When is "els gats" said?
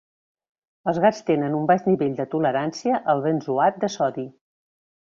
0.91-1.19